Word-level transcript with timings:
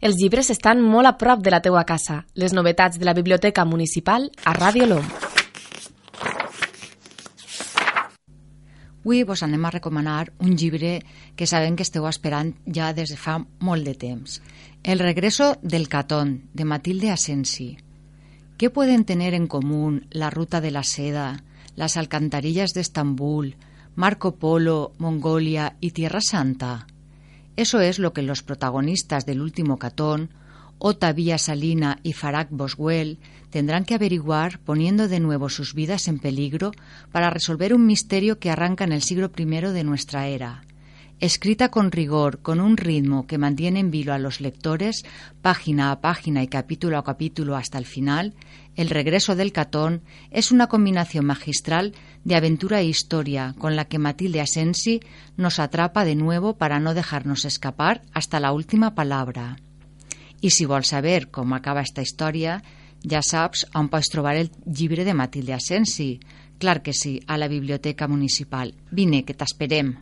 Els 0.00 0.16
llibres 0.16 0.48
estan 0.48 0.80
molt 0.80 1.04
a 1.04 1.18
prop 1.20 1.42
de 1.44 1.50
la 1.52 1.60
teua 1.60 1.82
casa. 1.84 2.22
Les 2.32 2.54
novetats 2.56 2.96
de 2.96 3.04
la 3.04 3.12
Biblioteca 3.12 3.66
Municipal 3.68 4.30
a 4.48 4.54
Ràdio 4.56 4.86
LOM. 4.88 5.04
Avui 9.10 9.24
vos 9.28 9.42
anem 9.42 9.64
a 9.66 9.72
recomanar 9.74 10.30
un 10.38 10.56
llibre 10.56 11.00
que 11.36 11.48
sabem 11.50 11.76
que 11.76 11.84
esteu 11.84 12.06
esperant 12.08 12.54
ja 12.64 12.92
des 12.96 13.12
de 13.12 13.18
fa 13.20 13.38
molt 13.60 13.84
de 13.84 13.94
temps. 13.98 14.38
El 14.82 15.00
regreso 15.04 15.56
del 15.60 15.88
Catón, 15.88 16.48
de 16.54 16.64
Matilde 16.64 17.10
Asensi. 17.10 17.76
¿Qué 18.56 18.70
pueden 18.70 19.04
tener 19.04 19.34
en 19.34 19.48
común 19.48 20.06
la 20.10 20.30
ruta 20.30 20.60
de 20.60 20.70
la 20.70 20.84
seda, 20.84 21.44
las 21.76 21.96
alcantarillas 21.96 22.72
de 22.72 22.80
Estambul, 22.80 23.56
Marco 23.96 24.36
Polo, 24.36 24.92
Mongolia 24.98 25.76
y 25.80 25.90
Tierra 25.90 26.20
Santa? 26.22 26.86
Eso 27.56 27.80
es 27.80 27.98
lo 27.98 28.12
que 28.12 28.22
los 28.22 28.42
protagonistas 28.42 29.26
del 29.26 29.40
último 29.40 29.78
catón, 29.78 30.30
Ota 30.78 31.12
Villa 31.12 31.36
Salina 31.36 31.98
y 32.02 32.14
Farag 32.14 32.48
Boswell, 32.50 33.18
tendrán 33.50 33.84
que 33.84 33.94
averiguar 33.94 34.60
poniendo 34.60 35.08
de 35.08 35.20
nuevo 35.20 35.48
sus 35.48 35.74
vidas 35.74 36.08
en 36.08 36.18
peligro 36.18 36.72
para 37.12 37.28
resolver 37.28 37.74
un 37.74 37.84
misterio 37.86 38.38
que 38.38 38.50
arranca 38.50 38.84
en 38.84 38.92
el 38.92 39.02
siglo 39.02 39.30
I 39.36 39.44
de 39.44 39.84
nuestra 39.84 40.28
era. 40.28 40.62
Escrita 41.20 41.70
con 41.70 41.92
rigor, 41.92 42.40
con 42.40 42.60
un 42.60 42.78
ritmo 42.78 43.26
que 43.26 43.36
mantiene 43.36 43.78
en 43.80 43.90
vilo 43.90 44.14
a 44.14 44.18
los 44.18 44.40
lectores, 44.40 45.04
página 45.42 45.92
a 45.92 46.00
página 46.00 46.42
y 46.42 46.48
capítulo 46.48 46.96
a 46.96 47.04
capítulo 47.04 47.56
hasta 47.56 47.76
el 47.76 47.84
final, 47.84 48.34
El 48.74 48.88
regreso 48.88 49.36
del 49.36 49.52
Catón 49.52 50.00
es 50.30 50.52
una 50.52 50.68
combinación 50.68 51.26
magistral 51.26 51.92
de 52.24 52.36
aventura 52.36 52.80
e 52.80 52.86
historia 52.86 53.54
con 53.58 53.76
la 53.76 53.84
que 53.84 53.98
Matilde 53.98 54.40
Asensi 54.40 55.02
nos 55.36 55.58
atrapa 55.58 56.06
de 56.06 56.14
nuevo 56.14 56.56
para 56.56 56.80
no 56.80 56.94
dejarnos 56.94 57.44
escapar 57.44 58.00
hasta 58.14 58.40
la 58.40 58.52
última 58.52 58.94
palabra. 58.94 59.58
I 60.40 60.48
si 60.50 60.64
vols 60.64 60.88
saber 60.88 61.28
com 61.28 61.52
acaba 61.52 61.84
esta 61.84 62.00
història, 62.00 62.62
ja 63.04 63.20
saps 63.20 63.66
on 63.74 63.90
pots 63.92 64.08
trobar 64.08 64.36
el 64.40 64.48
llibre 64.64 65.04
de 65.04 65.12
Matilde 65.12 65.52
Asensi. 65.52 66.20
Clar 66.58 66.80
que 66.80 66.94
sí, 66.94 67.20
a 67.26 67.36
la 67.36 67.48
Biblioteca 67.48 68.08
Municipal. 68.08 68.72
Vine, 68.90 69.26
que 69.26 69.36
t'esperem. 69.36 69.98